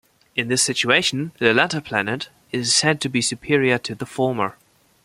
[0.35, 4.57] In this situation, the latter planet is said to be superior to the former.